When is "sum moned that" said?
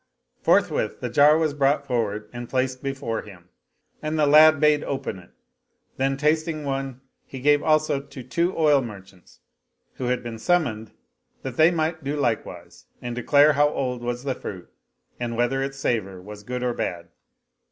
10.39-11.55